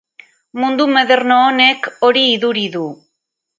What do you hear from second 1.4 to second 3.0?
honek hori iduri du.